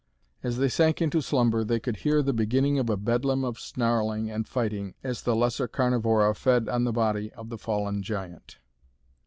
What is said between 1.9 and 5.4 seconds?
hear the beginning of a bedlam of snarling and fighting as the